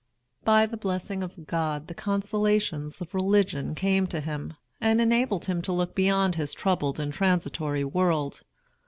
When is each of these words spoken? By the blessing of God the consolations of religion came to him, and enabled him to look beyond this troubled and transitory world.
By 0.43 0.65
the 0.65 0.77
blessing 0.77 1.21
of 1.21 1.45
God 1.45 1.85
the 1.85 1.93
consolations 1.93 3.01
of 3.01 3.13
religion 3.13 3.75
came 3.75 4.07
to 4.07 4.19
him, 4.19 4.55
and 4.79 4.99
enabled 4.99 5.45
him 5.45 5.61
to 5.61 5.71
look 5.71 5.93
beyond 5.93 6.33
this 6.33 6.53
troubled 6.53 6.99
and 6.99 7.13
transitory 7.13 7.83
world. 7.83 8.41